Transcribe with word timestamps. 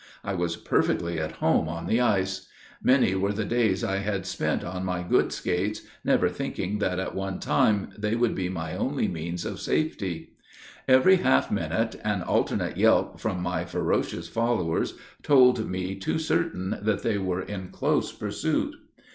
I 0.23 0.33
was 0.33 0.55
perfectly 0.55 1.19
at 1.19 1.33
home 1.33 1.69
on 1.69 1.85
the 1.85 2.01
ice. 2.01 2.47
Many 2.81 3.13
were 3.13 3.33
the 3.33 3.45
days 3.45 3.81
that 3.81 3.89
I 3.91 3.97
had 3.97 4.25
spent 4.25 4.63
on 4.63 4.83
my 4.83 5.03
good 5.03 5.31
skates, 5.31 5.83
never 6.03 6.27
thinking 6.27 6.79
that 6.79 6.97
at 6.97 7.13
one 7.13 7.39
time 7.39 7.91
they 7.95 8.15
would 8.15 8.33
be 8.33 8.49
my 8.49 8.75
only 8.75 9.07
means 9.07 9.45
of 9.45 9.59
safety. 9.61 10.31
Every 10.87 11.17
half 11.17 11.51
minute, 11.51 12.01
an 12.03 12.23
alternate 12.23 12.77
yelp 12.77 13.19
from 13.19 13.43
my 13.43 13.63
ferocious 13.63 14.27
followers, 14.27 14.95
told 15.21 15.69
me 15.69 15.93
too 15.93 16.17
certain 16.17 16.79
that 16.81 17.03
they 17.03 17.19
were 17.19 17.43
in 17.43 17.67
close 17.69 18.11
pursuit. 18.11 18.73